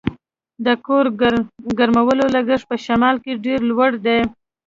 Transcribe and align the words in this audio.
د 0.65 0.67
کور 0.85 1.05
ګرمولو 1.79 2.25
لګښت 2.35 2.65
په 2.69 2.75
شمال 2.85 3.15
کې 3.23 3.41
ډیر 3.45 3.59
لوړ 3.69 3.91
دی 4.05 4.19